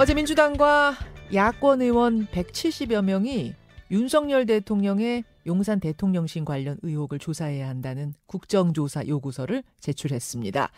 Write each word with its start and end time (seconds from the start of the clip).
어제 0.00 0.14
민주당과 0.14 0.94
야권 1.34 1.82
의원 1.82 2.26
170여 2.28 3.04
명이 3.04 3.52
윤석열 3.90 4.46
대통령의 4.46 5.24
용산 5.46 5.78
대통령실 5.78 6.46
관련 6.46 6.78
의혹을 6.80 7.18
조사해야 7.18 7.68
한다는 7.68 8.14
국정조사 8.24 9.08
요구서를 9.08 9.62
제출했습니다. 9.80 10.70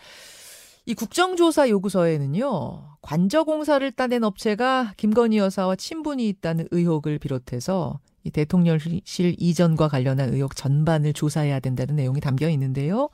이 0.87 0.95
국정조사 0.95 1.69
요구서에는요, 1.69 2.97
관저공사를 3.01 3.93
따낸 3.93 4.25
업체가 4.25 4.95
김건희 4.97 5.39
여사와 5.39 5.77
친분이 5.77 6.29
있다는 6.29 6.67
의혹을 6.73 7.21
비롯해서 7.21 8.01
이 8.25 8.31
대통령실 8.33 9.37
이전과 9.39 9.87
관련한 9.87 10.35
의혹 10.35 10.57
전반을 10.57 11.13
조사해야 11.13 11.61
된다는 11.61 11.95
내용이 11.95 12.21
담겨 12.21 12.49
있는데요. 12.49 13.09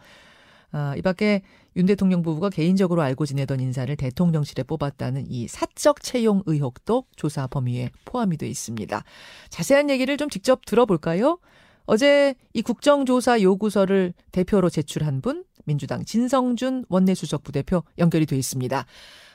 아, 0.73 0.95
이 0.96 1.03
밖에 1.03 1.43
윤 1.77 1.87
대통령 1.87 2.23
부부가 2.23 2.51
개인적으로 2.51 3.03
알고 3.03 3.25
지내던 3.27 3.61
인사를 3.61 3.95
대통령실에 3.96 4.64
뽑았다는 4.64 5.27
이 5.29 5.48
사적 5.48 6.02
채용 6.02 6.43
의혹도 6.46 7.05
조사 7.16 7.46
범위에 7.46 7.91
포함이 8.05 8.37
돼 8.37 8.48
있습니다. 8.48 9.02
자세한 9.48 9.91
얘기를 9.91 10.16
좀 10.16 10.29
직접 10.29 10.65
들어볼까요? 10.66 11.38
어제 11.87 12.34
이 12.52 12.60
국정조사 12.60 13.41
요구서를 13.41 14.12
대표로 14.33 14.69
제출한 14.69 15.23
분 15.23 15.45
민주당 15.65 16.05
진성준 16.05 16.85
원내수석 16.88 17.45
부대표 17.45 17.82
연결이 17.98 18.27
돼 18.27 18.37
있습니다. 18.37 18.85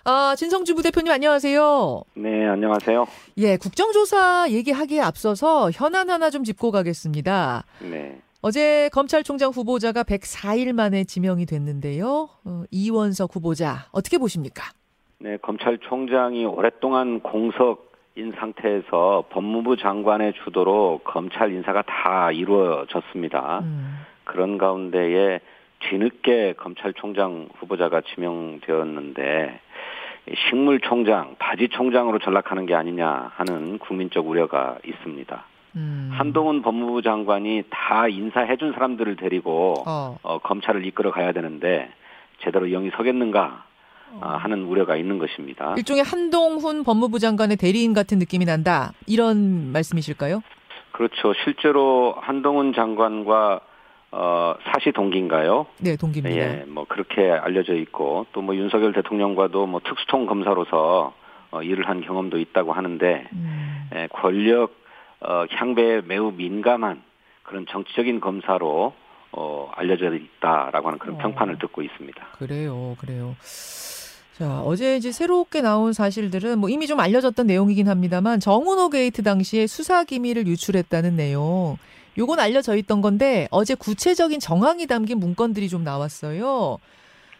아, 0.05 0.35
진성준 0.35 0.75
부대표님 0.75 1.11
안녕하세요. 1.11 2.03
네, 2.15 2.45
안녕하세요. 2.45 3.05
예, 3.37 3.57
국정조사 3.57 4.47
얘기하기에 4.49 4.99
앞서서 4.99 5.71
현안 5.71 6.09
하나 6.09 6.29
좀 6.29 6.43
짚고 6.43 6.71
가겠습니다. 6.71 7.63
네. 7.79 8.21
어제 8.45 8.89
검찰총장 8.91 9.51
후보자가 9.51 10.03
104일 10.03 10.73
만에 10.73 11.05
지명이 11.05 11.45
됐는데요. 11.45 12.27
어, 12.43 12.63
이원석 12.71 13.33
후보자 13.37 13.87
어떻게 13.93 14.17
보십니까? 14.17 14.63
네, 15.19 15.37
검찰총장이 15.37 16.43
오랫동안 16.43 17.21
공석인 17.21 18.33
상태에서 18.37 19.23
법무부 19.29 19.77
장관의 19.77 20.33
주도로 20.43 20.99
검찰 21.05 21.53
인사가 21.53 21.83
다 21.83 22.33
이루어졌습니다. 22.33 23.59
음. 23.63 23.99
그런 24.25 24.57
가운데에 24.57 25.39
뒤늦게 25.79 26.55
검찰총장 26.57 27.47
후보자가 27.59 28.01
지명되었는데 28.13 29.61
식물총장, 30.49 31.37
바지총장으로 31.39 32.19
전락하는 32.19 32.65
게 32.65 32.75
아니냐 32.75 33.31
하는 33.35 33.79
국민적 33.79 34.27
우려가 34.27 34.79
있습니다. 34.85 35.45
음. 35.75 36.09
한동훈 36.13 36.61
법무부 36.61 37.01
장관이 37.01 37.63
다 37.69 38.07
인사해준 38.07 38.73
사람들을 38.73 39.15
데리고 39.15 39.73
어. 39.87 40.17
어, 40.21 40.39
검찰을 40.39 40.85
이끌어 40.85 41.11
가야 41.11 41.31
되는데 41.31 41.89
제대로 42.43 42.67
영이 42.67 42.91
서겠는가 42.95 43.63
어. 44.11 44.19
아, 44.21 44.37
하는 44.37 44.63
우려가 44.65 44.95
있는 44.95 45.17
것입니다. 45.17 45.73
일종의 45.77 46.03
한동훈 46.03 46.83
법무부 46.83 47.19
장관의 47.19 47.57
대리인 47.57 47.93
같은 47.93 48.19
느낌이 48.19 48.45
난다 48.45 48.91
이런 49.07 49.71
말씀이실까요? 49.71 50.41
그렇죠. 50.91 51.33
실제로 51.43 52.15
한동훈 52.19 52.73
장관과 52.73 53.61
어, 54.11 54.53
사시 54.65 54.91
동기인가요? 54.91 55.65
네, 55.79 55.95
동기입니다. 55.97 56.37
예, 56.37 56.65
뭐 56.67 56.85
그렇게 56.87 57.31
알려져 57.31 57.73
있고 57.73 58.27
또 58.31 58.41
뭐 58.43 58.55
윤석열 58.55 58.93
대통령과도 58.93 59.65
뭐 59.65 59.81
특수통 59.83 60.27
검사로서 60.27 61.13
어, 61.49 61.63
일을 61.63 61.89
한 61.89 62.01
경험도 62.01 62.37
있다고 62.37 62.73
하는데 62.73 63.27
음. 63.33 63.89
예, 63.95 64.07
권력 64.13 64.82
어, 65.23 65.45
향배에 65.49 66.01
매우 66.01 66.31
민감한 66.31 67.01
그런 67.43 67.65
정치적인 67.69 68.19
검사로 68.19 68.93
어, 69.31 69.71
알려져 69.75 70.13
있다라고 70.13 70.87
하는 70.87 70.99
그런 70.99 71.15
어. 71.15 71.17
평판을 71.19 71.57
듣고 71.59 71.81
있습니다. 71.81 72.27
그래요, 72.37 72.95
그래요. 72.99 73.35
자, 74.37 74.61
어제 74.61 74.97
이제 74.97 75.11
새롭게 75.11 75.61
나온 75.61 75.93
사실들은 75.93 76.59
뭐 76.59 76.69
이미 76.69 76.87
좀 76.87 76.99
알려졌던 76.99 77.47
내용이긴 77.47 77.87
합니다만 77.87 78.39
정은호 78.39 78.89
게이트 78.89 79.21
당시에 79.23 79.67
수사 79.67 80.03
기밀을 80.03 80.47
유출했다는 80.47 81.15
내용. 81.15 81.77
요건 82.17 82.39
알려져 82.39 82.75
있던 82.75 83.01
건데 83.01 83.47
어제 83.51 83.75
구체적인 83.75 84.39
정황이 84.39 84.85
담긴 84.87 85.19
문건들이 85.19 85.69
좀 85.69 85.83
나왔어요. 85.83 86.77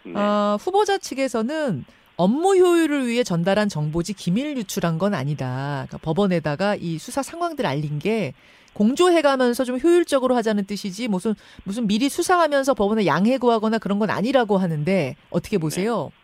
네. 0.03 0.13
아, 0.16 0.57
후보자 0.59 0.97
측에서는 0.97 1.85
업무 2.18 2.56
효율을 2.56 3.07
위해 3.07 3.24
전달한 3.24 3.69
정보지 3.69 4.13
기밀 4.13 4.56
유출한 4.57 4.97
건 4.97 5.13
아니다. 5.13 5.85
그러니까 5.88 5.97
법원에다가 6.00 6.75
이 6.75 6.97
수사 6.97 7.22
상황들 7.24 7.66
알린 7.66 8.00
게 8.00 8.34
공조해가면서 8.74 9.63
좀 9.66 9.79
효율적으로 9.79 10.35
하자는 10.35 10.66
뜻이지 10.66 11.07
무슨 11.07 11.35
무슨 11.63 11.88
미리 11.88 12.09
수사하면서 12.09 12.73
법원에 12.73 13.06
양해 13.06 13.38
구하거나 13.38 13.78
그런 13.78 14.00
건 14.00 14.09
아니라고 14.09 14.57
하는데 14.57 15.16
어떻게 15.29 15.57
보세요? 15.57 16.09
네. 16.12 16.23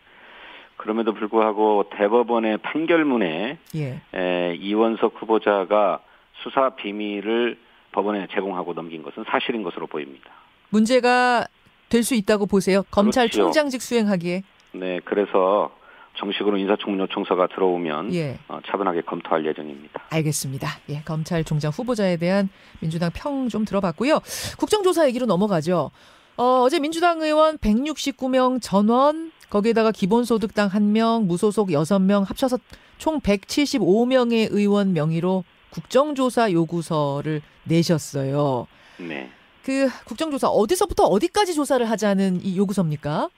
그럼에도 0.76 1.12
불구하고 1.12 1.90
대법원의 1.96 2.58
판결문에 2.58 3.58
예. 3.76 4.00
에, 4.14 4.54
이원석 4.54 5.14
후보자가 5.20 6.00
수사 6.42 6.70
비밀을 6.70 7.58
법원에 7.92 8.26
제공하고 8.32 8.72
넘긴 8.72 9.02
것은 9.02 9.24
사실인 9.28 9.62
것으로 9.62 9.86
보입니다. 9.86 10.30
문제가 10.70 11.46
될 11.90 12.02
수 12.02 12.14
있다고 12.14 12.46
보세요. 12.46 12.82
검찰총장직 12.90 13.78
그렇죠. 13.78 13.86
수행하기에. 13.88 14.42
네, 14.72 15.00
그래서 15.04 15.70
정식으로 16.18 16.56
인사청문 16.58 17.00
요청서가 17.00 17.46
들어오면 17.48 18.12
예. 18.14 18.38
어, 18.48 18.58
차분하게 18.66 19.02
검토할 19.02 19.46
예정입니다. 19.46 20.02
알겠습니다. 20.10 20.68
예, 20.90 21.02
검찰총장 21.02 21.70
후보자에 21.70 22.16
대한 22.16 22.48
민주당 22.80 23.10
평 23.14 23.48
좀 23.48 23.64
들어봤고요. 23.64 24.20
국정조사 24.58 25.06
얘기로 25.08 25.26
넘어가죠. 25.26 25.90
어, 26.36 26.44
어제 26.62 26.78
민주당 26.78 27.20
의원 27.22 27.56
169명 27.58 28.58
전원 28.62 29.32
거기에다가 29.48 29.90
기본소득당 29.92 30.68
1명, 30.70 31.24
무소속 31.24 31.68
6명 31.68 32.24
합쳐서 32.26 32.58
총 32.98 33.20
175명의 33.20 34.48
의원 34.50 34.92
명의로 34.92 35.44
국정조사 35.70 36.52
요구서를 36.52 37.42
내셨어요. 37.64 38.66
네. 38.98 39.30
그 39.64 39.88
국정조사 40.04 40.48
어디서부터 40.48 41.04
어디까지 41.04 41.54
조사를 41.54 41.88
하자는 41.88 42.40
이 42.44 42.56
요구서입니까? 42.56 43.28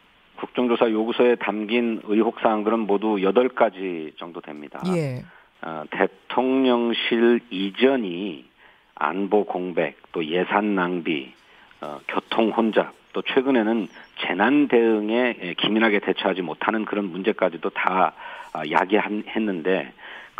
국정조사 0.42 0.90
요구서에 0.90 1.36
담긴 1.36 2.00
의혹 2.04 2.40
사항들은 2.40 2.80
모두 2.80 3.14
8가지 3.18 4.18
정도 4.18 4.40
됩니다. 4.40 4.82
예. 4.92 5.22
어, 5.62 5.84
대통령실 5.90 7.38
이전이 7.48 8.44
안보 8.96 9.44
공백, 9.44 9.96
또 10.10 10.24
예산 10.24 10.74
낭비, 10.74 11.32
어, 11.80 12.00
교통 12.08 12.50
혼잡, 12.50 12.92
또 13.12 13.22
최근에는 13.22 13.86
재난 14.26 14.66
대응에 14.66 15.54
기민하게 15.58 16.00
대처하지 16.00 16.42
못하는 16.42 16.84
그런 16.86 17.04
문제까지도 17.04 17.70
다 17.70 18.12
아, 18.52 18.62
야기했는데 18.68 19.92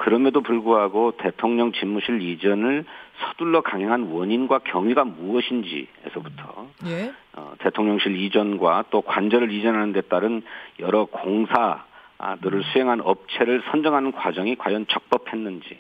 그럼에도 0.03 0.41
불구하고 0.41 1.13
대통령 1.19 1.71
집무실 1.71 2.23
이전을 2.23 2.85
서둘러 3.21 3.61
강행한 3.61 4.11
원인과 4.11 4.59
경위가 4.65 5.05
무엇인지에서부터 5.05 6.67
예? 6.87 7.13
어, 7.35 7.53
대통령실 7.61 8.17
이전과 8.17 8.87
또 8.91 9.03
관절을 9.03 9.53
이전하는 9.53 9.93
데 9.93 10.01
따른 10.01 10.43
여러 10.81 11.05
공사들을 11.05 12.53
음. 12.53 12.63
수행한 12.73 13.01
업체를 13.01 13.63
선정하는 13.71 14.11
과정이 14.11 14.57
과연 14.57 14.87
적법했는지 14.89 15.79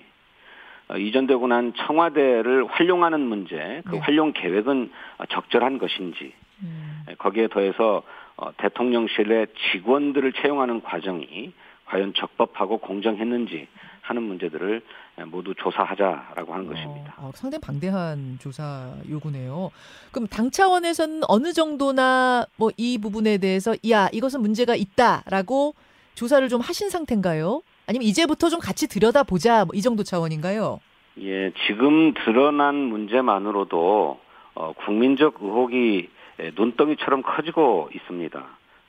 어, 0.87 0.99
이전되고 0.99 1.49
난 1.49 1.73
청와대를 1.75 2.67
활용하는 2.67 3.19
문제, 3.23 3.83
그 3.87 3.97
네. 3.97 3.99
활용 3.99 4.33
계획은 4.33 4.93
적절한 5.31 5.79
것인지 5.79 6.33
음. 6.63 7.07
거기에 7.19 7.49
더해서 7.49 8.05
어, 8.37 8.53
대통령실의 8.57 9.49
직원들을 9.73 10.33
채용하는 10.35 10.81
과정이 10.81 11.53
과연 11.87 12.15
적법하고 12.15 12.79
공정했는지 12.79 13.67
하는 14.03 14.23
문제들을 14.25 14.83
모두 15.27 15.55
조사하자라고 15.55 16.53
하는 16.53 16.67
어, 16.67 16.73
것입니다. 16.75 17.15
어, 17.19 17.31
상당히 17.35 17.61
방대한 17.61 18.39
조사 18.41 18.93
요구네요. 19.09 19.71
그럼 20.11 20.27
당 20.29 20.51
차원에서는 20.51 21.23
어느 21.29 21.53
정도나 21.53 22.47
뭐 22.57 22.71
이 22.77 22.99
부분에 22.99 23.39
대해서 23.39 23.75
야 23.91 24.09
이것은 24.13 24.41
문제가 24.41 24.75
있다라고 24.75 25.75
조사를 26.15 26.47
좀 26.49 26.61
하신 26.61 26.91
상태인가요? 26.91 27.63
아니면 27.87 28.07
이제부터 28.07 28.49
좀 28.49 28.61
같이 28.61 28.89
들여다 28.89 29.23
보자 29.23 29.65
뭐 29.65 29.73
이 29.75 29.81
정도 29.83 30.03
차원인가요? 30.03 30.81
예, 31.21 31.53
지금 31.67 32.13
드러난 32.15 32.75
문제만으로도 32.75 34.19
어, 34.55 34.73
국민적 34.85 35.37
의혹이 35.41 36.09
눈덩이처럼 36.57 37.23
커지고 37.23 37.91
있습니다. 37.95 38.43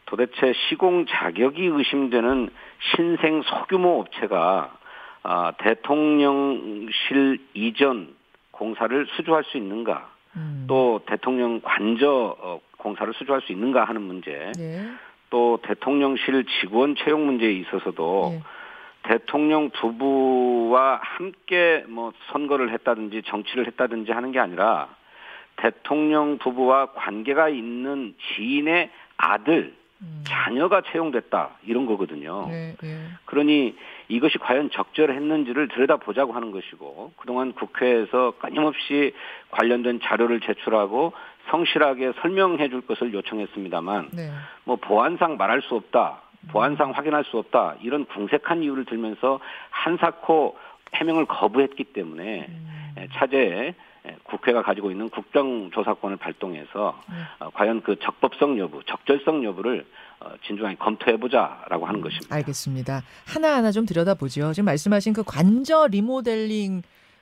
도대체 0.06 0.54
시공 0.70 1.06
자격이 1.08 1.66
의심되는 1.66 2.50
신생 2.96 3.42
소규모 3.44 4.00
업체가 4.02 4.76
아, 5.24 5.54
대통령실 5.58 7.40
이전 7.54 8.14
공사를 8.52 9.08
수주할 9.16 9.44
수 9.46 9.58
있는가, 9.58 10.10
음. 10.36 10.66
또 10.68 11.02
대통령 11.06 11.62
관저 11.62 12.36
어, 12.40 12.60
공사를 12.78 13.14
수주할 13.14 13.42
수 13.42 13.52
있는가 13.54 13.86
하는 13.86 14.02
문제, 14.02 14.52
네. 14.58 14.86
또 15.30 15.60
대통령실 15.64 16.46
직원 16.60 16.96
채용 16.96 17.26
문제에 17.26 17.52
있어서도 17.54 18.30
네. 18.34 18.44
대통령 19.04 19.70
부부와 19.70 21.00
함께 21.02 21.84
뭐 21.88 22.14
선거를 22.32 22.72
했다든지 22.72 23.24
정치를 23.26 23.68
했다든지 23.68 24.12
하는 24.12 24.32
게 24.32 24.40
아니라 24.40 24.90
대통령 25.56 26.38
부부와 26.38 26.94
관계가 26.94 27.50
있는 27.50 28.16
지인의 28.36 28.90
아들 29.18 29.74
음. 30.04 30.24
자녀가 30.28 30.82
채용됐다 30.82 31.52
이런 31.66 31.86
거거든요. 31.86 32.48
네, 32.50 32.76
네. 32.82 33.08
그러니 33.26 33.76
이것이 34.10 34.38
과연 34.38 34.70
적절했는지를 34.72 35.70
들여다보자고 35.70 36.34
하는 36.34 36.52
것이고 36.52 37.14
그동안 37.18 37.54
국회에서 37.54 38.34
끊임없이 38.40 39.14
관련된 39.52 40.02
자료를 40.04 40.42
제출하고 40.42 41.14
성실하게 41.50 42.14
설명해 42.22 42.70
줄 42.70 42.82
것을 42.82 43.14
요청했습니다만 43.14 44.10
네. 44.14 44.30
뭐 44.66 44.76
보안상 44.76 45.38
말할 45.38 45.62
수 45.62 45.76
없다. 45.76 46.22
보안상 46.50 46.92
확인할 46.92 47.24
수 47.24 47.38
없다. 47.38 47.76
이런 47.82 48.06
궁색한 48.06 48.64
이유를 48.64 48.86
들면서 48.86 49.40
한사코 49.70 50.58
해명을 50.94 51.26
거부했기 51.26 51.86
때문에 51.86 52.46
음. 52.50 52.94
예, 53.00 53.08
차제에 53.14 53.68
예, 53.68 53.74
국회가 54.24 54.62
가지고 54.62 54.92
있는 54.92 55.10
국정조사권을 55.10 56.18
발동해서 56.18 57.02
네. 57.10 57.16
어, 57.40 57.50
과연 57.52 57.82
그 57.84 57.98
적법성 58.00 58.58
여부, 58.60 58.82
적절성 58.86 59.44
여부를 59.44 59.86
어, 60.20 60.32
진중하게 60.46 60.76
검토해보자라고 60.76 61.86
하는 61.86 62.02
것입니다. 62.02 62.36
알겠습니다. 62.36 63.04
하나하나 63.26 63.72
좀 63.72 63.86
들여다보죠. 63.86 64.54
지금 64.54 64.66
말씀하신 64.66 65.14
그 65.14 65.24
관저 65.24 65.88
리모델링 65.88 66.82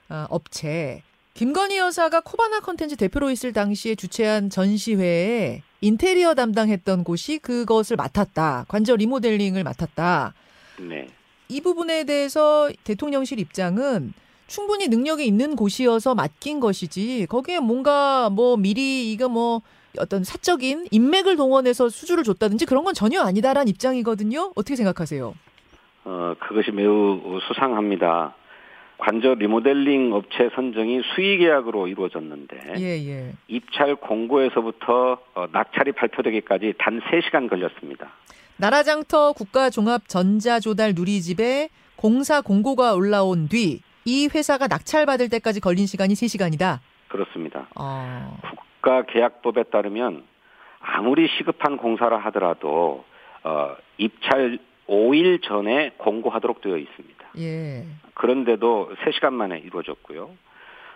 어, 0.10 0.26
업체 0.30 1.04
김건희 1.34 1.78
여사가 1.78 2.22
코바나 2.22 2.60
컨텐츠 2.60 2.98
대표로 2.98 3.32
있을 3.32 3.54
당시에 3.54 3.96
주최한 3.96 4.50
전시회에 4.50 5.62
인테리어 5.82 6.34
담당했던 6.34 7.04
곳이 7.04 7.40
그것을 7.40 7.96
맡았다. 7.96 8.66
관저 8.68 8.96
리모델링을 8.96 9.64
맡았다. 9.64 10.34
네. 10.80 11.08
이 11.48 11.62
부분에 11.62 12.06
대해서 12.06 12.70
대통령실 12.84 13.40
입장은 13.40 14.14
충분히 14.52 14.90
능력이 14.90 15.26
있는 15.26 15.56
곳이어서 15.56 16.14
맡긴 16.14 16.60
것이지 16.60 17.26
거기에 17.28 17.60
뭔가 17.60 18.30
뭐 18.30 18.58
미리 18.58 19.14
이거 19.14 19.30
뭐 19.30 19.62
어떤 19.98 20.26
사적인 20.26 20.88
인맥을 20.92 21.38
동원해서 21.38 21.88
수주를 21.88 22.26
줬다든지 22.26 22.66
그런 22.66 22.84
건 22.84 22.94
전혀 22.94 23.22
아니다라는 23.22 23.70
입장이거든요. 23.70 24.52
어떻게 24.56 24.76
생각하세요? 24.76 25.34
어, 26.04 26.34
그것이 26.40 26.72
매우 26.72 27.40
수상합니다. 27.48 28.36
관저 28.98 29.36
리모델링 29.36 30.12
업체 30.14 30.50
선정이 30.54 31.02
수의 31.16 31.38
계약으로 31.38 31.88
이루어졌는데 31.88 32.74
예, 32.78 33.08
예. 33.08 33.34
입찰 33.48 33.96
공고에서부터 33.96 35.18
어, 35.34 35.46
낙찰이 35.52 35.94
발표되기까지 35.94 36.74
단 36.78 37.00
3시간 37.00 37.50
걸렸습니다. 37.50 38.12
나라장터 38.58 39.32
국가종합전자조달 39.32 40.94
누리집에 40.94 41.70
공사 41.96 42.42
공고가 42.42 42.94
올라온 42.94 43.48
뒤 43.48 43.82
이 44.06 44.28
회사가 44.34 44.68
낙찰받을 44.68 45.30
때까지 45.30 45.60
걸린 45.60 45.86
시간이 45.86 46.14
3시간이다. 46.14 46.80
그렇습니다. 47.08 47.68
어. 47.76 48.40
국가 48.42 49.04
계약법에 49.04 49.64
따르면 49.64 50.24
아무리 50.80 51.28
시급한 51.28 51.78
공사라 51.78 52.18
하더라도 52.18 53.06
어, 53.44 53.76
입찰 53.98 54.58
5일 54.88 55.42
전에 55.44 55.92
공고하도록 55.98 56.62
되어 56.62 56.78
있습니다. 56.78 57.26
예. 57.40 57.86
그런데도 58.14 58.92
3시간 59.04 59.34
만에 59.34 59.60
이루어졌고요. 59.60 60.30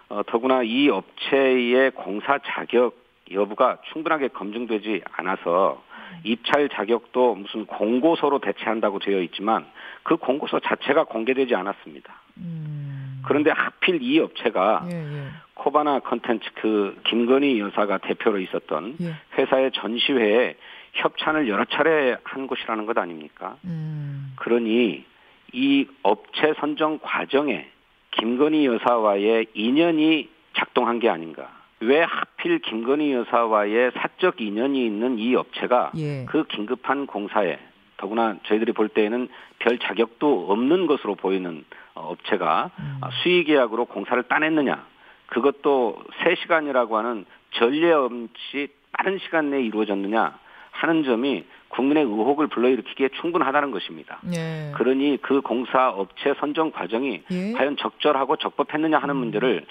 어, 0.09 0.21
더구나 0.27 0.63
이 0.63 0.89
업체의 0.89 1.91
공사 1.91 2.39
자격 2.45 2.95
여부가 3.31 3.79
충분하게 3.91 4.29
검증되지 4.29 5.03
않아서 5.13 5.83
입찰 6.23 6.69
자격도 6.69 7.35
무슨 7.35 7.65
공고서로 7.65 8.39
대체한다고 8.39 8.99
되어 8.99 9.21
있지만 9.21 9.65
그 10.03 10.17
공고서 10.17 10.59
자체가 10.59 11.05
공개되지 11.05 11.55
않았습니다. 11.55 12.13
음. 12.37 12.84
그런데 13.27 13.51
하필 13.51 14.01
이 14.01 14.19
업체가 14.19 14.85
예, 14.91 14.95
예. 14.95 15.27
코바나 15.55 15.99
컨텐츠 15.99 16.49
그 16.55 16.99
김건희 17.05 17.59
여사가 17.59 17.99
대표로 17.99 18.39
있었던 18.39 18.97
예. 19.01 19.13
회사의 19.37 19.71
전시회에 19.73 20.55
협찬을 20.93 21.47
여러 21.49 21.65
차례 21.65 22.17
한 22.23 22.47
곳이라는 22.47 22.85
것 22.85 22.97
아닙니까? 22.97 23.57
음. 23.65 24.33
그러니 24.37 25.05
이 25.53 25.87
업체 26.03 26.53
선정 26.59 26.99
과정에 27.01 27.67
김건희 28.11 28.65
여사와의 28.65 29.47
인연이 29.53 30.29
작동한 30.53 30.99
게 30.99 31.09
아닌가. 31.09 31.49
왜 31.81 32.01
하필 32.01 32.59
김건희 32.59 33.13
여사와의 33.13 33.91
사적 33.95 34.39
인연이 34.39 34.85
있는 34.85 35.19
이 35.19 35.35
업체가 35.35 35.91
예. 35.97 36.25
그 36.25 36.45
긴급한 36.45 37.05
공사에 37.05 37.59
더구나 37.97 38.37
저희들이 38.47 38.73
볼 38.73 38.89
때에는 38.89 39.29
별 39.59 39.79
자격도 39.79 40.51
없는 40.51 40.87
것으로 40.87 41.15
보이는 41.15 41.63
어, 41.93 42.09
업체가 42.11 42.71
음. 42.79 42.97
아, 43.01 43.09
수의 43.23 43.43
계약으로 43.45 43.85
공사를 43.85 44.21
따냈느냐. 44.23 44.85
그것도 45.27 46.03
3시간이라고 46.23 46.91
하는 46.91 47.25
전례 47.51 47.91
없이 47.91 48.67
빠른 48.91 49.17
시간 49.19 49.49
내에 49.49 49.61
이루어졌느냐 49.61 50.37
하는 50.71 51.03
점이 51.03 51.45
국민의 51.69 52.03
의혹을 52.03 52.47
불러일으키기에 52.47 53.09
충분하다는 53.19 53.71
것입니다. 53.71 54.19
예. 54.33 54.71
그러니 54.75 55.17
그 55.21 55.41
공사 55.41 55.89
업체 55.89 56.33
선정 56.39 56.71
과정이 56.71 57.23
예. 57.31 57.51
과연 57.53 57.77
적절하고 57.77 58.37
적법했느냐 58.37 58.97
하는 58.97 59.15
음. 59.15 59.17
문제를 59.19 59.65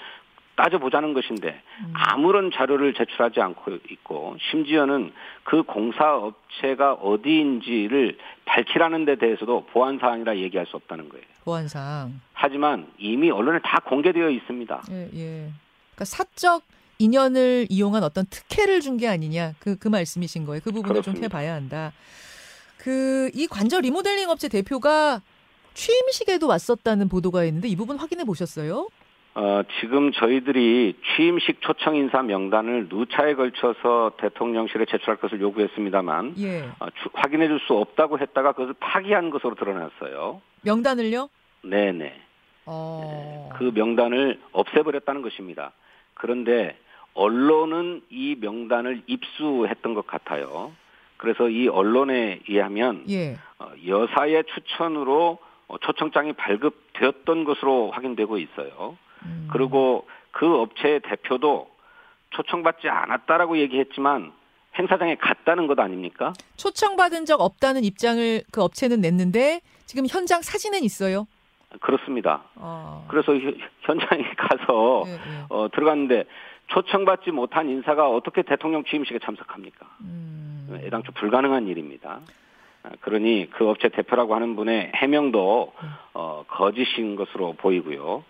따져보자는 0.55 1.13
것인데 1.13 1.61
음. 1.81 1.93
아무런 1.93 2.51
자료를 2.51 2.93
제출하지 2.93 3.41
않고 3.41 3.71
있고 3.91 4.37
심지어는 4.51 5.11
그 5.43 5.63
공사 5.63 6.15
업체가 6.15 6.93
어디인지를 6.93 8.17
밝히라는 8.45 9.05
데 9.05 9.15
대해서도 9.17 9.65
보안 9.71 9.99
사항이라 9.99 10.37
얘기할 10.37 10.65
수 10.65 10.75
없다는 10.77 11.09
거예요. 11.09 11.25
보안상. 11.43 12.19
하지만 12.33 12.87
이미 12.97 13.29
언론에 13.31 13.59
다 13.63 13.79
공개되어 13.85 14.29
있습니다. 14.29 14.83
예, 14.91 15.09
예. 15.13 15.49
그러니까 15.93 16.05
사적 16.05 16.63
인연을 16.97 17.67
이용한 17.69 18.03
어떤 18.03 18.25
특혜를 18.29 18.79
준 18.79 18.97
게 18.97 19.07
아니냐 19.09 19.53
그그 19.59 19.89
말씀이신 19.89 20.45
거예요. 20.45 20.61
그 20.63 20.71
부분을 20.71 21.01
좀 21.01 21.13
그렇습니다. 21.13 21.37
해봐야 21.37 21.53
한다. 21.53 21.91
그 22.77 23.29
이 23.33 23.47
관절 23.47 23.81
리모델링 23.81 24.29
업체 24.29 24.47
대표가 24.47 25.21
취임식에도 25.73 26.47
왔었다는 26.47 27.09
보도가 27.09 27.43
있는데 27.45 27.67
이 27.67 27.75
부분 27.75 27.97
확인해 27.97 28.23
보셨어요? 28.23 28.87
어, 29.37 29.61
지금 29.81 30.13
저희들이 30.13 30.95
취임식 31.15 31.59
초청 31.61 31.95
인사 31.97 32.21
명단을 32.23 32.87
누차에 32.89 33.33
걸쳐서 33.35 34.13
대통령실에 34.17 34.85
제출할 34.85 35.17
것을 35.17 35.41
요구했습니다만 35.41 36.35
예. 36.39 36.61
어, 36.79 36.89
주- 37.01 37.09
확인해 37.13 37.47
줄 37.49 37.59
수 37.67 37.73
없다고 37.73 38.17
했다가 38.19 38.53
그것을 38.53 38.75
파기한 38.79 39.29
것으로 39.31 39.55
드러났어요. 39.55 40.41
명단을요? 40.63 41.29
네네. 41.63 42.21
어. 42.65 43.49
그 43.57 43.71
명단을 43.75 44.39
없애버렸다는 44.53 45.21
것입니다. 45.21 45.73
그런데 46.13 46.77
언론은 47.13 48.03
이 48.09 48.35
명단을 48.39 49.01
입수했던 49.07 49.93
것 49.95 50.07
같아요. 50.07 50.71
그래서 51.17 51.49
이 51.49 51.67
언론에 51.67 52.39
의하면 52.47 53.03
예. 53.09 53.35
어, 53.59 53.69
여사의 53.85 54.45
추천으로 54.53 55.39
어, 55.67 55.77
초청장이 55.79 56.33
발급되었던 56.33 57.43
것으로 57.43 57.91
확인되고 57.91 58.37
있어요. 58.37 58.97
음. 59.25 59.47
그리고 59.51 60.07
그 60.31 60.61
업체의 60.61 61.01
대표도 61.01 61.67
초청받지 62.31 62.89
않았다라고 62.89 63.57
얘기했지만 63.57 64.31
행사장에 64.77 65.15
갔다는 65.15 65.67
것 65.67 65.79
아닙니까? 65.79 66.33
초청받은 66.57 67.25
적 67.25 67.39
없다는 67.39 67.83
입장을 67.85 68.43
그 68.51 68.61
업체는 68.61 68.99
냈는데 69.01 69.61
지금 69.85 70.05
현장 70.09 70.41
사진은 70.41 70.83
있어요. 70.83 71.27
그렇습니다. 71.81 72.43
어. 72.55 73.05
그래서 73.09 73.33
현- 73.35 73.57
현장에 73.81 74.23
가서 74.37 75.03
예, 75.07 75.11
예. 75.13 75.17
어, 75.49 75.67
들어갔는데 75.73 76.25
초청받지 76.67 77.31
못한 77.31 77.69
인사가 77.69 78.09
어떻게 78.09 78.41
대통령 78.41 78.83
취임식에 78.83 79.19
참석합니까? 79.19 79.85
음. 80.01 80.79
애당초 80.83 81.11
불가능한 81.13 81.67
일입니다. 81.67 82.19
아, 82.83 82.89
그러니 83.01 83.49
그 83.51 83.69
업체 83.69 83.89
대표라고 83.89 84.35
하는 84.35 84.55
분의 84.55 84.91
해명도 84.95 85.73
음. 85.81 85.89
어, 86.13 86.43
거짓인 86.49 87.15
것으로 87.15 87.53
보이고요. 87.53 88.23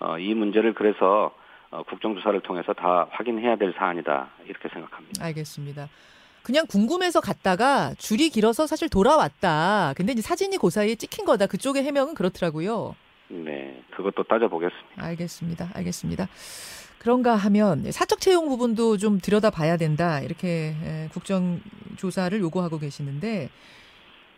어, 0.00 0.18
이 0.18 0.34
문제를 0.34 0.74
그래서 0.74 1.34
어, 1.70 1.82
국정조사를 1.82 2.40
통해서 2.40 2.72
다 2.72 3.06
확인해야 3.10 3.56
될 3.56 3.74
사안이다 3.76 4.28
이렇게 4.46 4.68
생각합니다. 4.68 5.24
알겠습니다. 5.24 5.88
그냥 6.42 6.66
궁금해서 6.66 7.20
갔다가 7.20 7.92
줄이 7.98 8.30
길어서 8.30 8.66
사실 8.66 8.88
돌아왔다. 8.88 9.92
근데 9.96 10.12
이제 10.12 10.22
사진이 10.22 10.56
그 10.56 10.70
사이에 10.70 10.94
찍힌 10.94 11.26
거다. 11.26 11.46
그쪽의 11.46 11.82
해명은 11.82 12.14
그렇더라고요. 12.14 12.94
네, 13.28 13.82
그것도 13.94 14.22
따져보겠습니다. 14.22 15.04
알겠습니다. 15.04 15.70
알겠습니다. 15.74 16.28
그런가 16.98 17.36
하면 17.36 17.90
사적 17.92 18.20
채용 18.20 18.48
부분도 18.48 18.96
좀 18.96 19.18
들여다 19.20 19.50
봐야 19.50 19.76
된다. 19.76 20.20
이렇게 20.20 20.74
에, 20.82 21.08
국정조사를 21.12 22.40
요구하고 22.40 22.78
계시는데 22.78 23.50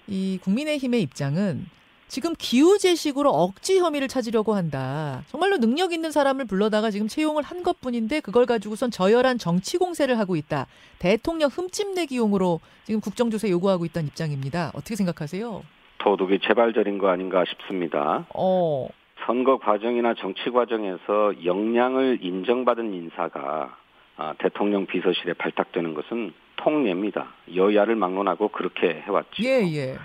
이 0.09 0.39
국민의힘의 0.43 1.01
입장은 1.03 1.67
지금 2.11 2.33
기우제식으로 2.37 3.31
억지 3.31 3.79
혐의를 3.79 4.09
찾으려고 4.09 4.55
한다. 4.55 5.23
정말로 5.29 5.59
능력 5.59 5.93
있는 5.93 6.11
사람을 6.11 6.45
불러다가 6.45 6.91
지금 6.91 7.07
채용을 7.07 7.45
한 7.45 7.63
것뿐인데 7.63 8.19
그걸 8.19 8.47
가지고선 8.47 8.91
저열한 8.91 9.39
정치 9.39 9.79
공세를 9.79 10.19
하고 10.19 10.35
있다. 10.35 10.67
대통령 10.99 11.49
흠집내기용으로 11.53 12.59
지금 12.83 13.01
국정조사 13.01 13.49
요구하고 13.49 13.85
있다는 13.85 14.09
입장입니다. 14.09 14.73
어떻게 14.75 14.97
생각하세요? 14.97 15.63
도둑이 15.99 16.41
재발절인 16.41 16.99
거 16.99 17.11
아닌가 17.11 17.45
싶습니다. 17.49 18.27
어, 18.35 18.89
선거 19.25 19.59
과정이나 19.59 20.15
정치 20.15 20.51
과정에서 20.51 21.45
역량을 21.45 22.19
인정받은 22.23 22.93
인사가 22.93 23.77
아, 24.17 24.35
대통령 24.39 24.87
비서실에 24.87 25.35
발탁되는 25.35 25.95
것은 25.95 26.33
통례입니다. 26.57 27.29
여야를 27.55 27.95
막론하고 27.95 28.49
그렇게 28.49 29.01
해왔죠. 29.07 29.45
예, 29.45 29.63
예. 29.77 29.97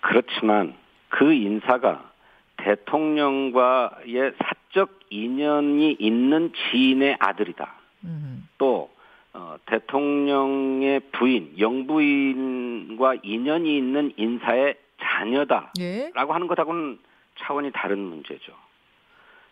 그렇지만 0.00 0.79
그 1.10 1.32
인사가 1.32 2.10
대통령과의 2.56 4.32
사적 4.38 5.00
인연이 5.10 5.96
있는 5.98 6.52
지인의 6.70 7.16
아들이다. 7.18 7.72
음. 8.04 8.48
또 8.58 8.90
어, 9.32 9.56
대통령의 9.66 11.00
부인, 11.12 11.54
영부인과 11.58 13.16
인연이 13.22 13.76
있는 13.76 14.12
인사의 14.16 14.76
자녀다라고 15.00 15.72
예. 15.80 16.10
하는 16.14 16.46
것하고는 16.46 16.98
차원이 17.38 17.70
다른 17.72 17.98
문제죠. 17.98 18.52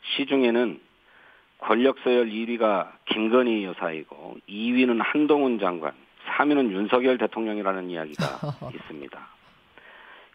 시중에는 0.02 0.80
권력 1.58 1.98
서열 2.04 2.28
1위가 2.28 2.92
김건희 3.06 3.64
여사이고 3.64 4.36
2위는 4.48 5.00
한동훈 5.02 5.58
장관, 5.58 5.92
3위는 6.26 6.70
윤석열 6.70 7.18
대통령이라는 7.18 7.90
이야기가 7.90 8.24
있습니다. 8.74 9.37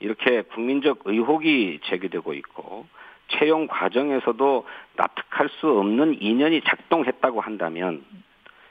이렇게 0.04 0.42
국민적 0.42 1.04
의혹이 1.06 1.80
제기되고 1.86 2.34
있고 2.34 2.86
채용 3.30 3.68
과정에서도 3.68 4.68
납득할 4.98 5.50
수 5.50 5.70
없는 5.80 6.22
인연이 6.22 6.62
작동했다고 6.62 7.40
한다면 7.40 8.04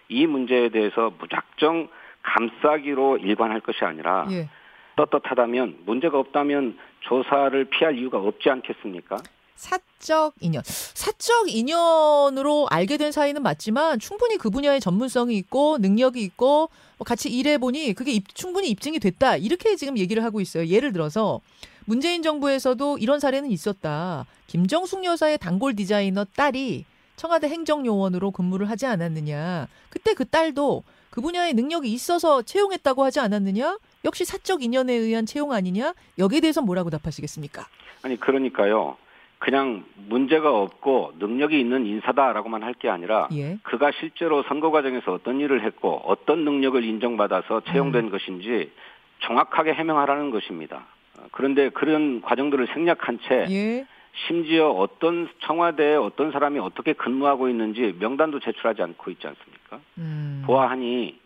이 0.09 0.27
문제에 0.27 0.69
대해서 0.69 1.11
무작정 1.19 1.89
감싸기로 2.23 3.17
일관할 3.17 3.61
것이 3.61 3.85
아니라 3.85 4.27
예. 4.31 4.49
떳떳하다면 4.97 5.79
문제가 5.87 6.19
없다면 6.19 6.79
조사를 7.01 7.65
피할 7.65 7.97
이유가 7.97 8.19
없지 8.19 8.51
않겠습니까? 8.51 9.17
사적 9.57 10.35
인연. 10.41 10.63
사적 10.67 11.49
인연으로 11.55 12.67
알게 12.71 12.97
된 12.97 13.13
사이는 13.13 13.43
맞지만 13.43 13.99
충분히 13.99 14.37
그 14.37 14.51
분야의 14.51 14.81
전문성이 14.81 15.37
있고 15.37 15.79
능력이 15.79 16.23
있고 16.23 16.69
뭐 16.99 17.05
같이 17.05 17.29
일해 17.31 17.59
보니 17.59 17.95
그게 17.95 18.13
입- 18.13 18.35
충분히 18.35 18.69
입증이 18.71 18.99
됐다. 18.99 19.37
이렇게 19.37 19.77
지금 19.77 19.99
얘기를 19.99 20.25
하고 20.25 20.41
있어요. 20.41 20.67
예를 20.67 20.93
들어서 20.93 21.41
문재인 21.85 22.23
정부에서도 22.23 22.99
이런 22.99 23.21
사례는 23.21 23.51
있었다. 23.51 24.27
김정숙 24.47 25.05
여사의 25.05 25.39
단골 25.39 25.75
디자이너 25.75 26.27
딸이 26.37 26.85
청와대 27.17 27.49
행정요원으로 27.49 28.31
근무를 28.31 28.69
하지 28.71 28.87
않았느냐. 28.87 29.69
그때 29.91 30.15
그 30.15 30.25
딸도 30.25 30.83
그 31.11 31.21
분야의 31.21 31.53
능력이 31.55 31.93
있어서 31.93 32.43
채용했다고 32.43 33.05
하지 33.05 33.21
않았느냐? 33.21 33.79
역시 34.05 34.25
사적 34.25 34.63
인연에 34.63 34.93
의한 34.95 35.27
채용 35.27 35.53
아니냐? 35.53 35.95
여기에 36.19 36.41
대해서 36.41 36.63
뭐라고 36.63 36.91
답하시겠습니까? 36.91 37.67
아니 38.03 38.19
그러니까요. 38.19 38.97
그냥 39.43 39.85
문제가 39.97 40.57
없고 40.57 41.15
능력이 41.19 41.59
있는 41.59 41.85
인사다라고만 41.85 42.63
할 42.63 42.75
게 42.75 42.89
아니라 42.89 43.29
예. 43.33 43.59
그가 43.65 43.91
실제로 43.91 44.45
선거 44.45 44.71
과정에서 44.71 45.13
어떤 45.13 45.41
일을 45.41 45.65
했고 45.65 46.01
어떤 46.05 46.45
능력을 46.45 46.83
인정받아서 46.85 47.63
채용된 47.63 48.11
것인지 48.11 48.71
정확하게 49.19 49.75
해명하라는 49.75 50.31
것입니다. 50.31 50.87
어, 51.19 51.25
그런데 51.33 51.71
그런 51.71 52.21
과정들을 52.23 52.69
생략한 52.69 53.19
채 53.27 53.47
예. 53.51 53.87
심지어 54.29 54.69
어떤 54.71 55.29
청와대에 55.41 55.97
어떤 55.97 56.31
사람이 56.31 56.61
어떻게 56.61 56.93
근무하고 56.93 57.49
있는지 57.49 57.97
명단도 57.99 58.39
제출하지 58.39 58.81
않고 58.81 59.11
있지 59.11 59.27
않습니까? 59.27 59.81
음. 59.99 60.45
보아하니 60.47 61.19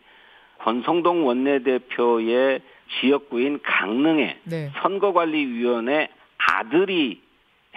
권성동 0.59 1.27
원내대표의 1.27 2.61
지역구인 2.99 3.59
강릉에 3.61 4.39
네. 4.45 4.71
선거관리위원회 4.81 6.09
아들이 6.37 7.21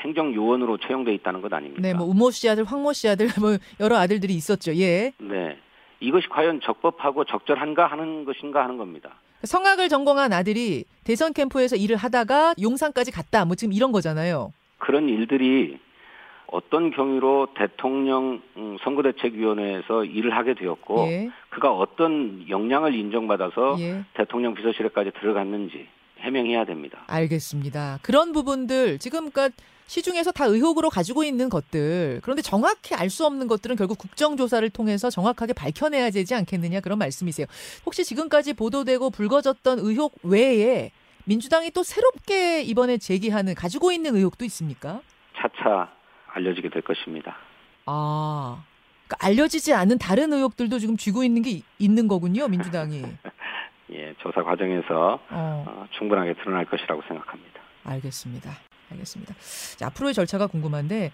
행정 0.00 0.35
요원으로 0.35 0.78
채용돼 0.78 1.14
있다는 1.14 1.42
것 1.42 1.52
아닙니까? 1.52 1.83
네, 1.83 1.95
뭐 1.95 2.07
우모 2.07 2.30
씨 2.30 2.49
아들, 2.49 2.64
황모 2.64 2.92
씨 2.92 3.09
아들, 3.09 3.28
뭐 3.40 3.57
여러 3.78 3.97
아들들이 3.97 4.35
있었죠. 4.35 4.75
예. 4.76 5.12
네. 5.19 5.57
이것이 6.00 6.28
과연 6.28 6.61
적법하고 6.62 7.25
적절한가 7.25 7.87
하는 7.87 8.25
것인가 8.25 8.62
하는 8.64 8.78
겁니다. 8.78 9.11
성악을 9.45 9.88
전공한 9.88 10.33
아들이 10.33 10.85
대선 11.04 11.33
캠프에서 11.33 11.76
일을 11.76 11.97
하다가 11.97 12.54
용산까지 12.61 13.11
갔다. 13.11 13.45
뭐 13.45 13.54
지금 13.54 13.73
이런 13.73 13.92
거잖아요. 13.92 14.52
그런 14.78 15.09
일들이 15.09 15.78
어떤 16.47 16.90
경위로 16.90 17.49
대통령 17.54 18.42
음, 18.57 18.76
선거대책위원회에서 18.83 20.04
일을 20.04 20.37
하게 20.37 20.54
되었고 20.54 21.07
예. 21.09 21.30
그가 21.50 21.73
어떤 21.73 22.45
역량을 22.49 22.95
인정받아서 22.95 23.76
예. 23.78 24.04
대통령 24.14 24.54
비서실에까지 24.54 25.12
들어갔는지 25.21 25.87
해명해야 26.21 26.65
됩니다. 26.67 27.03
알겠습니다. 27.07 27.99
그런 28.03 28.33
부분들 28.33 28.99
지금 28.99 29.31
그러니까 29.31 29.50
시중에서 29.87 30.31
다 30.31 30.45
의혹으로 30.45 30.89
가지고 30.91 31.25
있는 31.25 31.49
것들 31.49 32.21
그런데 32.23 32.43
정확히 32.43 32.95
알 32.95 33.11
수 33.11 33.27
없는 33.27 33.49
것들은 33.49 33.75
결국 33.77 33.99
국정조사를 33.99 34.69
통해서 34.71 35.11
정확하게 35.11 35.53
밝혀내야 35.53 36.11
되지 36.11 36.35
않겠느냐 36.35 36.81
그런 36.81 36.99
말씀이세요. 36.99 37.47
혹시 37.85 38.05
지금까지 38.05 38.53
보도되고 38.55 39.11
불거졌던 39.11 39.81
의혹 39.81 40.15
외에 40.23 40.93
민주당이 41.25 41.71
또 41.73 41.83
새롭게 41.83 42.62
이번에 42.62 42.99
제기하는 42.99 43.55
가지고 43.55 43.91
있는 43.93 44.15
의혹도 44.17 44.45
있습니까? 44.45 45.00
차차 45.37 45.91
알려지게 46.35 46.71
될 46.71 46.83
것입니다. 46.83 47.37
아, 47.87 48.62
그러니까 49.09 49.27
알려지지 49.27 49.75
않은 49.75 49.99
다른 49.99 50.33
의혹들도 50.33 50.79
지금 50.79 50.97
쥐고 50.97 51.25
있는 51.25 51.43
게 51.43 51.50
이- 51.50 51.62
있는 51.81 52.07
거군요, 52.07 52.47
민주당이. 52.47 53.03
예, 53.92 54.14
조사 54.18 54.42
과정에서 54.42 55.20
어, 55.30 55.64
어, 55.66 55.87
충분하게 55.90 56.35
드러날 56.35 56.64
것이라고 56.64 57.02
생각합니다. 57.09 57.61
알겠습니다. 57.85 58.50
알겠습니다. 58.92 59.35
자, 59.76 59.87
앞으로의 59.87 60.14
절차가 60.14 60.47
궁금한데 60.47 61.12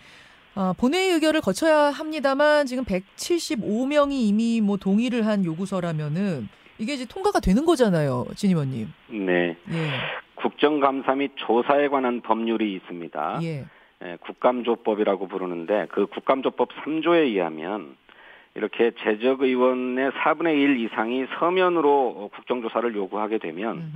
아, 0.54 0.74
본회의 0.78 1.12
의결을 1.12 1.42
거쳐야 1.42 1.90
합니다만 1.90 2.64
지금 2.64 2.84
175명이 2.84 4.12
이미 4.12 4.60
뭐 4.62 4.78
동의를 4.78 5.26
한 5.26 5.44
요구서라면은 5.44 6.48
이게 6.78 6.94
이제 6.94 7.04
통과가 7.06 7.40
되는 7.40 7.64
거잖아요, 7.64 8.24
진 8.34 8.50
의원님. 8.50 8.92
네, 9.08 9.56
예, 9.70 9.90
국정감사 10.34 11.14
및 11.14 11.32
조사에 11.36 11.88
관한 11.88 12.22
법률이 12.22 12.74
있습니다. 12.74 13.40
예, 13.42 13.64
예, 14.02 14.16
국감조법이라고 14.20 15.28
부르는데 15.28 15.86
그 15.90 16.06
국감조법 16.06 16.70
3조에 16.84 17.24
의하면 17.24 17.96
이렇게 18.56 18.92
재적 19.02 19.42
의원의 19.42 20.10
4분의 20.12 20.54
1 20.56 20.80
이상이 20.80 21.26
서면으로 21.38 22.30
국정조사를 22.34 22.94
요구하게 22.94 23.38
되면. 23.38 23.92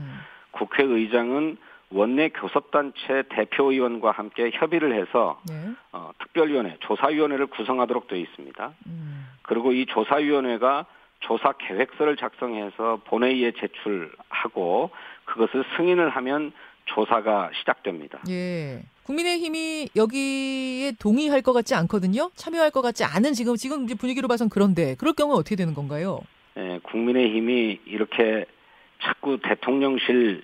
국회의장은 0.53 1.57
원내 1.93 2.29
교섭단체 2.29 3.25
대표의원과 3.31 4.13
함께 4.13 4.51
협의를 4.55 4.95
해서 4.95 5.41
네, 5.49 5.75
어, 5.93 6.11
특별위원회, 6.21 6.77
조사위원회를 6.81 7.47
구성하도록 7.47 8.07
되어 8.07 8.19
있습니다. 8.19 8.73
음, 8.87 9.27
그리고 9.43 9.73
이 9.73 9.87
조사위원회가 9.87 10.87
조사 11.21 11.53
계획서를 11.53 12.17
작성해서 12.17 13.01
본회의에 13.07 13.53
제출하고 13.53 14.91
그것을 15.25 15.65
승인을 15.77 16.11
하면 16.11 16.53
조사가 16.87 17.51
시작됩니다. 17.59 18.21
예. 18.29 18.83
국민의힘이 19.15 19.89
여기에 19.97 20.93
동의할 21.01 21.43
것 21.43 21.53
같지 21.53 21.75
않거든요. 21.75 22.31
참여할 22.37 22.71
것 22.71 22.81
같지 22.81 23.05
않은 23.05 23.33
지금 23.33 23.57
지금 23.57 23.87
분위기로 23.87 24.29
봐선 24.29 24.49
그런데 24.49 24.95
그럴 24.97 25.15
경우 25.15 25.35
어떻게 25.35 25.57
되는 25.57 25.75
건가요? 25.75 26.21
예, 26.57 26.79
국민의힘이 26.85 27.81
이렇게 27.87 28.47
자꾸 29.03 29.39
대통령실을 29.43 30.43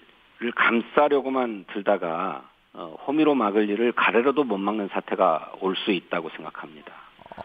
감싸려고만 0.56 1.66
들다가 1.72 2.48
어, 2.72 2.96
호미로 3.06 3.34
막을 3.34 3.68
일을 3.70 3.92
가래로도 3.92 4.44
못 4.44 4.58
막는 4.58 4.88
사태가 4.92 5.52
올 5.60 5.76
수 5.76 5.92
있다고 5.92 6.30
생각합니다. 6.30 6.92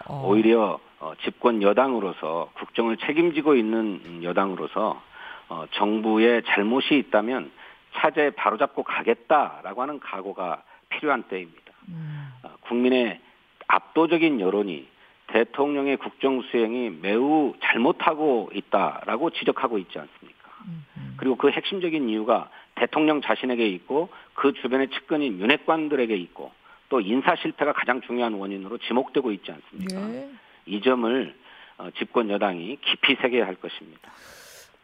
어, 0.07 0.25
오히려 0.27 0.79
어, 0.99 1.13
집권 1.23 1.61
여당으로서 1.61 2.49
국정을 2.57 2.97
책임지고 2.97 3.55
있는 3.55 4.23
여당으로서 4.23 5.01
어, 5.49 5.65
정부의 5.73 6.43
잘못이 6.47 6.97
있다면 6.97 7.51
차제 7.95 8.31
바로잡고 8.31 8.83
가겠다라고 8.83 9.81
하는 9.81 9.99
각오가 9.99 10.63
필요한 11.01 11.23
때입니다. 11.23 11.73
음, 11.89 12.29
어, 12.43 12.55
국민의 12.61 13.19
압도적인 13.67 14.39
여론이 14.39 14.87
대통령의 15.27 15.97
국정 15.97 16.41
수행이 16.43 16.91
매우 17.01 17.53
잘못하고 17.61 18.51
있다라고 18.53 19.31
지적하고 19.31 19.79
있지 19.79 19.97
않습니까? 19.97 20.49
음, 20.67 20.85
음. 20.97 21.13
그리고 21.17 21.35
그 21.35 21.49
핵심적인 21.49 22.07
이유가 22.07 22.49
대통령 22.75 23.21
자신에게 23.21 23.67
있고 23.67 24.09
그 24.35 24.53
주변의 24.53 24.89
측근인 24.89 25.39
윤핵관들에게 25.39 26.15
있고 26.15 26.51
또 26.89 27.01
인사 27.01 27.35
실패가 27.35 27.73
가장 27.73 28.01
중요한 28.01 28.33
원인으로 28.33 28.77
지목되고 28.77 29.31
있지 29.31 29.51
않습니까? 29.51 30.13
예. 30.13 30.29
이 30.65 30.81
점을 30.81 31.35
어, 31.77 31.89
집권 31.97 32.29
여당이 32.29 32.77
깊이 32.81 33.15
새겨야 33.15 33.47
할 33.47 33.55
것입니다. 33.55 34.11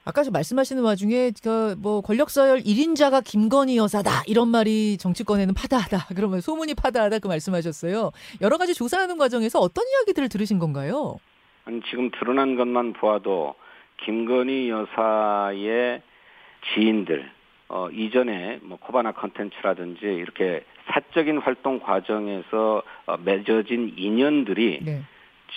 아까 0.07 0.23
저 0.23 0.31
말씀하시는 0.31 0.81
와중에 0.83 1.31
그뭐 1.43 1.99
권력 1.99 2.29
서열 2.29 2.59
1인자가 2.59 3.21
김건희 3.21 3.75
여사다 3.75 4.23
이런 4.25 4.47
말이 4.47 4.97
정치권에는 4.97 5.53
파다하다 5.53 6.07
그러면 6.15 6.39
소문이 6.39 6.75
파다하다 6.75 7.19
그 7.19 7.27
말씀하셨어요. 7.27 8.11
여러 8.39 8.57
가지 8.57 8.73
조사하는 8.73 9.17
과정에서 9.17 9.59
어떤 9.59 9.83
이야기들을 9.85 10.29
들으신 10.29 10.59
건가요? 10.59 11.17
아니, 11.65 11.81
지금 11.89 12.09
드러난 12.11 12.55
것만 12.55 12.93
보아도 12.93 13.55
김건희 14.05 14.69
여사의 14.69 16.01
지인들 16.73 17.29
어, 17.67 17.89
이전에 17.91 18.59
뭐 18.61 18.77
코바나 18.79 19.11
컨텐츠라든지 19.11 20.05
이렇게 20.05 20.63
사적인 20.85 21.39
활동 21.39 21.81
과정에서 21.81 22.81
어, 23.07 23.17
맺어진 23.17 23.95
인연들이 23.97 24.79
네. 24.85 25.01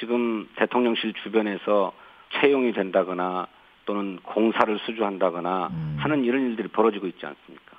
지금 0.01 0.49
대통령실 0.57 1.13
주변에서 1.23 1.93
채용이 2.41 2.73
된다거나 2.73 3.47
또 3.91 3.95
또는 3.95 4.21
공사를 4.23 4.79
수주한다거나 4.87 5.69
음. 5.73 5.97
하는 5.99 6.25
이런 6.25 6.43
일들이 6.43 6.69
벌어지고 6.69 7.09
있지 7.09 7.27
않습니까? 7.27 7.77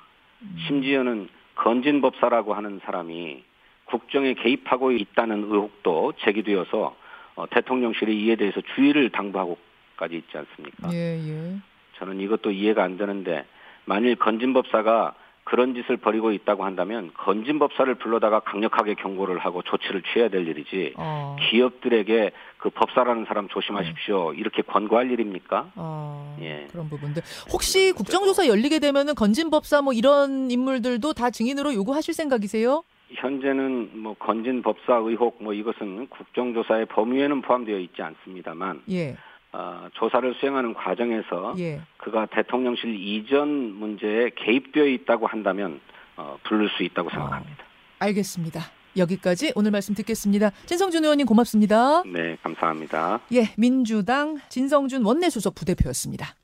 심지어는 0.68 1.30
건진법사라고 1.56 2.54
하는 2.54 2.82
사람이 2.84 3.44
국정에 3.86 4.34
개입하고 4.34 4.92
있다는 4.92 5.44
의혹도 5.44 6.14
제기되어서 6.20 6.96
어, 7.36 7.46
대통령실이 7.50 8.26
이에 8.26 8.36
대해서 8.36 8.60
주의를 8.76 9.10
당부하고까지 9.12 10.16
있지 10.18 10.38
않습니까? 10.38 10.92
예, 10.92 11.18
예. 11.18 11.56
저는 11.98 12.20
이것도 12.20 12.52
이해가 12.52 12.84
안 12.84 12.98
되는데 12.98 13.46
만일 13.86 14.16
건진법사가 14.18 15.14
그런 15.52 15.74
짓을 15.74 15.98
벌이고 15.98 16.32
있다고 16.32 16.64
한다면 16.64 17.12
건진 17.14 17.60
법사를 17.60 17.94
불러다가 17.96 18.40
강력하게 18.40 18.94
경고를 18.94 19.38
하고 19.40 19.62
조치를 19.62 20.02
취해야 20.02 20.30
될 20.30 20.48
일이지 20.48 20.94
어. 20.96 21.36
기업들에게 21.42 22.32
그 22.58 22.70
법사라는 22.70 23.26
사람 23.26 23.50
조심하십시오 23.50 24.32
이렇게 24.34 24.62
권고할 24.62 25.12
일입니까? 25.12 25.74
어, 25.76 26.38
예. 26.40 26.68
그런 26.72 26.88
부분들. 26.88 27.22
혹시 27.52 27.92
국정조사 27.92 28.48
열리게 28.48 28.80
되면은 28.80 29.14
건진 29.16 29.50
법사 29.50 29.82
뭐 29.82 29.92
이런 29.92 30.50
인물들도 30.50 31.12
다 31.12 31.30
증인으로 31.30 31.74
요구하실 31.74 32.14
생각이세요? 32.14 32.84
현재는 33.10 33.90
뭐 34.00 34.14
건진 34.14 34.62
법사 34.62 34.96
의혹 35.04 35.44
뭐 35.44 35.54
이것은 35.54 36.08
국정조사의 36.08 36.86
범위에는 36.86 37.42
포함되어 37.42 37.78
있지 37.80 38.02
않습니다만 38.02 38.84
예, 38.90 39.18
어, 39.54 39.88
조사를 39.94 40.34
수행하는 40.40 40.74
과정에서 40.74 41.56
예. 41.60 41.82
그가 41.98 42.26
대통령실 42.28 42.96
이전 42.96 43.50
문제에 43.50 44.32
개입되어 44.36 44.86
있다고 44.86 45.28
한다면 45.28 45.82
어, 46.16 46.38
부를 46.44 46.70
수 46.70 46.84
있다고 46.84 47.10
생각합니다. 47.10 47.64
알겠습니다. 48.00 48.62
여기까지 48.98 49.54
오늘 49.56 49.72
말씀 49.72 49.94
듣겠습니다. 49.96 50.52
진성준 50.66 51.04
의원님 51.04 51.26
고맙습니다. 51.26 52.04
네, 52.04 52.38
감사합니다. 52.44 53.22
예, 53.34 53.54
민주당 53.58 54.38
진성준 54.50 55.04
원내수석 55.06 55.56
부대표였습니다. 55.56 56.36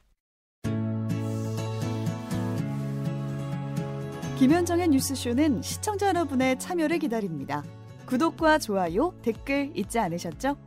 김현정의 4.40 4.90
뉴스쇼는 4.90 5.62
시청자 5.62 6.10
여러분의 6.10 6.60
참여를 6.60 7.00
기다립니다. 7.00 7.64
구독과 8.06 8.60
좋아요, 8.60 9.14
댓글 9.24 9.72
잊지 9.76 9.98
않으셨죠? 10.00 10.67